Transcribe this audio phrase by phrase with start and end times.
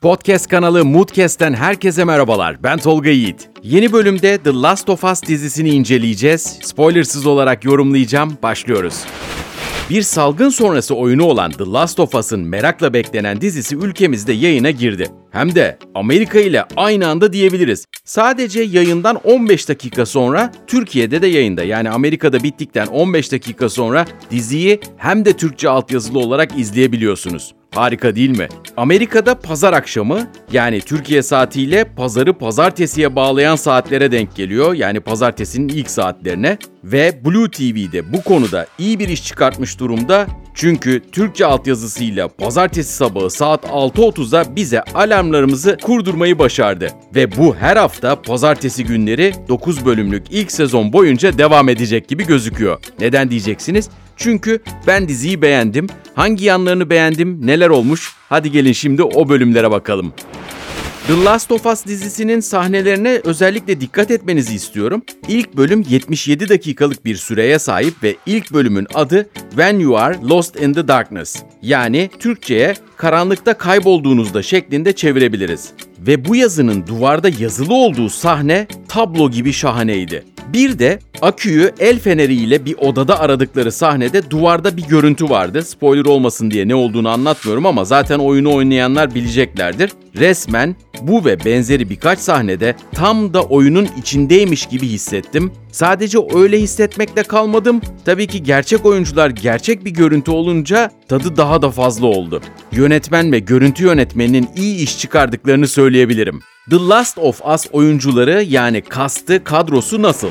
[0.00, 2.62] Podcast kanalı Moodcast'ten herkese merhabalar.
[2.62, 3.50] Ben Tolga Yiğit.
[3.62, 6.58] Yeni bölümde The Last of Us dizisini inceleyeceğiz.
[6.62, 8.38] Spoilersız olarak yorumlayacağım.
[8.42, 8.94] Başlıyoruz.
[9.90, 15.06] Bir salgın sonrası oyunu olan The Last of Us'ın merakla beklenen dizisi ülkemizde yayına girdi.
[15.30, 17.86] Hem de Amerika ile aynı anda diyebiliriz.
[18.04, 21.64] Sadece yayından 15 dakika sonra Türkiye'de de yayında.
[21.64, 27.54] Yani Amerika'da bittikten 15 dakika sonra diziyi hem de Türkçe altyazılı olarak izleyebiliyorsunuz.
[27.74, 28.48] Harika değil mi?
[28.76, 34.74] Amerika'da pazar akşamı yani Türkiye saatiyle pazarı pazartesiye bağlayan saatlere denk geliyor.
[34.74, 40.26] Yani pazartesinin ilk saatlerine ve Blue TV'de bu konuda iyi bir iş çıkartmış durumda.
[40.54, 46.88] Çünkü Türkçe altyazısıyla pazartesi sabahı saat 6.30'da bize alarmlarımızı kurdurmayı başardı.
[47.14, 52.78] Ve bu her hafta pazartesi günleri 9 bölümlük ilk sezon boyunca devam edecek gibi gözüküyor.
[53.00, 53.90] Neden diyeceksiniz?
[54.20, 55.86] Çünkü ben diziyi beğendim.
[56.14, 58.12] Hangi yanlarını beğendim, neler olmuş?
[58.28, 60.12] Hadi gelin şimdi o bölümlere bakalım.
[61.06, 65.02] The Last of Us dizisinin sahnelerine özellikle dikkat etmenizi istiyorum.
[65.28, 70.60] İlk bölüm 77 dakikalık bir süreye sahip ve ilk bölümün adı When You Are Lost
[70.60, 71.42] in the Darkness.
[71.62, 75.72] Yani Türkçe'ye karanlıkta kaybolduğunuzda şeklinde çevirebiliriz.
[75.98, 80.24] Ve bu yazının duvarda yazılı olduğu sahne tablo gibi şahaneydi.
[80.52, 85.62] Bir de aküyü el feneriyle bir odada aradıkları sahnede duvarda bir görüntü vardı.
[85.62, 89.92] Spoiler olmasın diye ne olduğunu anlatmıyorum ama zaten oyunu oynayanlar bileceklerdir.
[90.16, 95.52] Resmen bu ve benzeri birkaç sahnede tam da oyunun içindeymiş gibi hissettim.
[95.72, 97.80] Sadece öyle hissetmekle kalmadım.
[98.04, 102.40] Tabii ki gerçek oyuncular gerçek bir görüntü olunca tadı daha da fazla oldu.
[102.72, 106.40] Yönetmen ve görüntü yönetmeninin iyi iş çıkardıklarını söyleyebilirim.
[106.70, 110.30] The Last of Us oyuncuları yani kastı, kadrosu nasıl?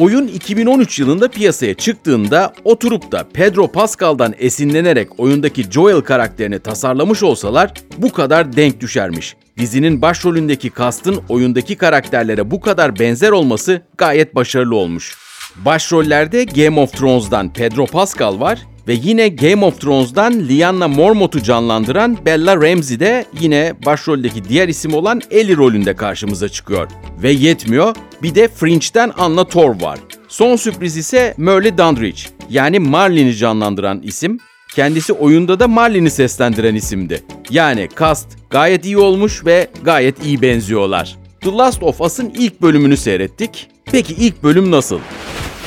[0.00, 7.72] Oyun 2013 yılında piyasaya çıktığında oturup da Pedro Pascal'dan esinlenerek oyundaki Joel karakterini tasarlamış olsalar
[7.98, 9.36] bu kadar denk düşermiş.
[9.58, 15.16] Dizinin başrolündeki kastın oyundaki karakterlere bu kadar benzer olması gayet başarılı olmuş.
[15.56, 22.18] Başrollerde Game of Thrones'dan Pedro Pascal var ve yine Game of Thrones'dan Lyanna Mormont'u canlandıran
[22.26, 26.88] Bella Ramsey de yine başroldeki diğer isim olan Ellie rolünde karşımıza çıkıyor.
[27.22, 29.98] Ve yetmiyor, bir de Fringe'den Anna Torv var.
[30.28, 34.38] Son sürpriz ise Merle Dandridge, yani Marlene'i canlandıran isim.
[34.74, 37.22] Kendisi oyunda da Marlene'i seslendiren isimdi.
[37.50, 41.16] Yani cast gayet iyi olmuş ve gayet iyi benziyorlar.
[41.40, 43.68] The Last of Us'ın ilk bölümünü seyrettik.
[43.84, 44.98] Peki ilk bölüm nasıl?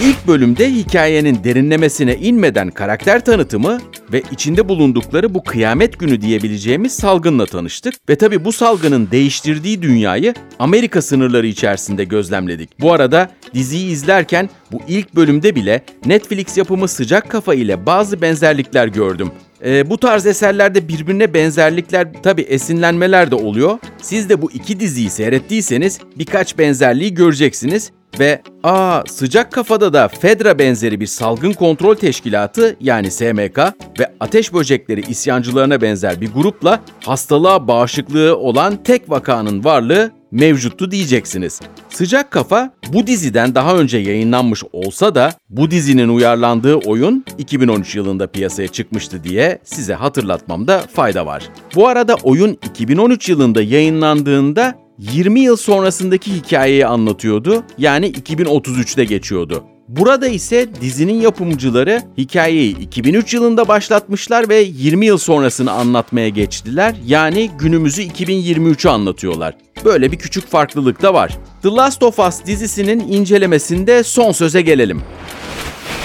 [0.00, 3.80] İlk bölümde hikayenin derinlemesine inmeden karakter tanıtımı
[4.12, 10.34] ve içinde bulundukları bu kıyamet günü diyebileceğimiz salgınla tanıştık ve tabi bu salgının değiştirdiği dünyayı
[10.58, 12.80] Amerika sınırları içerisinde gözlemledik.
[12.80, 18.86] Bu arada diziyi izlerken bu ilk bölümde bile Netflix yapımı Sıcak Kafa ile bazı benzerlikler
[18.88, 19.30] gördüm.
[19.64, 23.78] E, bu tarz eserlerde birbirine benzerlikler tabi esinlenmeler de oluyor.
[24.02, 30.58] Siz de bu iki diziyi seyrettiyseniz birkaç benzerliği göreceksiniz ve aa sıcak kafada da Fedra
[30.58, 33.58] benzeri bir salgın kontrol teşkilatı yani SMK
[34.00, 41.60] ve ateş böcekleri isyancılarına benzer bir grupla hastalığa bağışıklığı olan tek vakanın varlığı mevcuttu diyeceksiniz.
[41.88, 48.26] Sıcak Kafa bu diziden daha önce yayınlanmış olsa da bu dizinin uyarlandığı oyun 2013 yılında
[48.26, 51.48] piyasaya çıkmıştı diye size hatırlatmamda fayda var.
[51.74, 57.64] Bu arada oyun 2013 yılında yayınlandığında 20 yıl sonrasındaki hikayeyi anlatıyordu.
[57.78, 59.64] Yani 2033'te geçiyordu.
[59.88, 66.94] Burada ise dizinin yapımcıları hikayeyi 2003 yılında başlatmışlar ve 20 yıl sonrasını anlatmaya geçtiler.
[67.06, 69.56] Yani günümüzü 2023'ü anlatıyorlar.
[69.84, 71.38] Böyle bir küçük farklılık da var.
[71.62, 75.02] The Last of Us dizisinin incelemesinde son söze gelelim.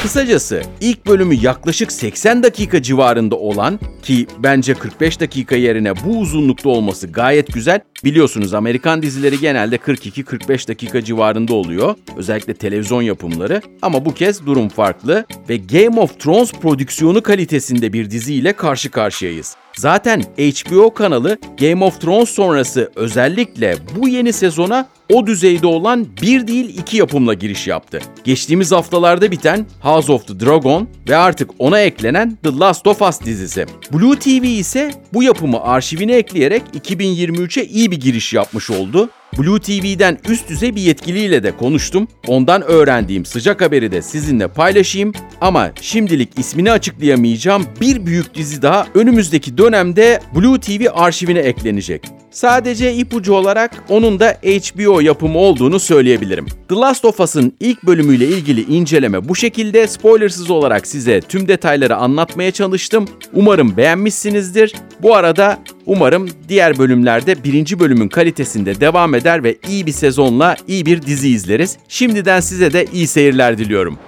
[0.02, 6.70] Kısacası ilk bölümü yaklaşık 80 dakika civarında olan ki bence 45 dakika yerine bu uzunlukta
[6.70, 7.80] olması gayet güzel.
[8.04, 11.96] Biliyorsunuz Amerikan dizileri genelde 42-45 dakika civarında oluyor.
[12.18, 13.62] Özellikle televizyon yapımları.
[13.82, 19.56] Ama bu kez durum farklı ve Game of Thrones prodüksiyonu kalitesinde bir diziyle karşı karşıyayız.
[19.78, 26.48] Zaten HBO kanalı Game of Thrones sonrası özellikle bu yeni sezona o düzeyde olan bir
[26.48, 28.00] değil iki yapımla giriş yaptı.
[28.24, 33.22] Geçtiğimiz haftalarda biten House of the Dragon ve artık ona eklenen The Last of Us
[33.22, 33.66] dizisi.
[33.94, 39.10] Blue TV ise bu yapımı arşivine ekleyerek 2023'e iyi bir giriş yapmış oldu.
[39.38, 42.08] Blue TV'den üst düzey bir yetkiliyle de konuştum.
[42.28, 45.14] Ondan öğrendiğim sıcak haberi de sizinle paylaşayım.
[45.42, 52.19] Ama şimdilik ismini açıklayamayacağım bir büyük dizi daha önümüzdeki dönemde Blue TV arşivine eklenecek.
[52.32, 56.46] Sadece ipucu olarak onun da HBO yapımı olduğunu söyleyebilirim.
[56.70, 59.88] The Last of Us'ın ilk bölümüyle ilgili inceleme bu şekilde.
[59.88, 63.06] Spoilersız olarak size tüm detayları anlatmaya çalıştım.
[63.34, 64.76] Umarım beğenmişsinizdir.
[65.02, 70.86] Bu arada umarım diğer bölümlerde birinci bölümün kalitesinde devam eder ve iyi bir sezonla iyi
[70.86, 71.78] bir dizi izleriz.
[71.88, 74.00] Şimdiden size de iyi seyirler diliyorum.